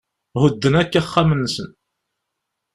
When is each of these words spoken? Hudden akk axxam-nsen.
Hudden 0.39 0.77
akk 0.81 0.93
axxam-nsen. 1.01 1.69